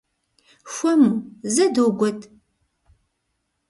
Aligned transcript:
Хуэму, 0.71 1.11
зэ 1.53 1.65
догуэт! 1.73 2.21